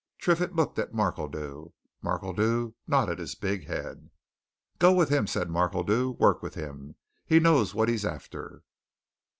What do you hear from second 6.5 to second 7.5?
him! He